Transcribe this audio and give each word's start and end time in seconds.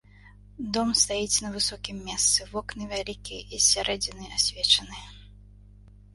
Дом 0.77 0.93
стаіць 1.01 1.43
на 1.45 1.51
высокім 1.55 1.97
месцы, 2.07 2.47
вокны 2.55 2.89
вялікія 2.95 3.41
і 3.45 3.55
з 3.59 3.61
сярэдзіны 3.75 4.25
асвечаны. 4.41 4.99